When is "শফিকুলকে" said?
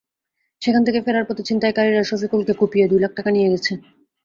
2.03-2.53